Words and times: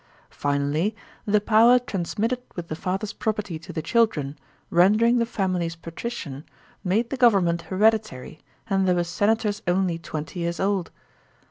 Finally, 0.31 0.95
the 1.27 1.39
i>ower 1.39 1.77
transmitted 1.85 2.41
with 2.55 2.69
the 2.69 2.75
father's 2.75 3.13
property 3.13 3.59
to 3.59 3.71
the 3.71 3.83
children, 3.83 4.35
rendering 4.71 5.19
the 5.19 5.27
families 5.27 5.75
patrician, 5.75 6.43
made 6.83 7.11
the 7.11 7.17
government 7.17 7.61
hereditary 7.61 8.39
and 8.67 8.87
there 8.87 8.95
were 8.95 9.03
senators 9.03 9.61
only 9.67 9.99
twenty 9.99 10.39
years 10.39 10.59
old. 10.59 10.89